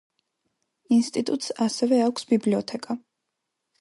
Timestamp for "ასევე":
1.67-2.01